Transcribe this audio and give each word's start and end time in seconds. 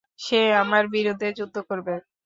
সে 0.19 0.39
আমার 0.61 0.83
বিরুদ্ধে 0.93 1.27
যুদ্ধ 1.37 1.55
করবে। 1.69 1.93